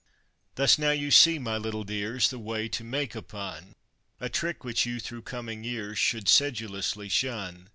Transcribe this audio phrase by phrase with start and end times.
[0.55, 3.75] Thus now you see, my little dears, the way to make a pun;
[4.19, 7.69] A trick which you, through coming years, should sedulously shun.